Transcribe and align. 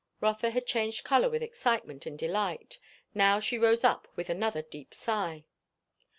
Rotha 0.19 0.49
had 0.49 0.65
changed 0.65 1.03
colour 1.03 1.29
with 1.29 1.43
excitement 1.43 2.07
and 2.07 2.17
delight; 2.17 2.79
now 3.13 3.39
she 3.39 3.59
rose 3.59 3.83
up 3.83 4.07
with 4.15 4.31
another 4.31 4.63
deep 4.63 4.95
sigh. 4.95 5.45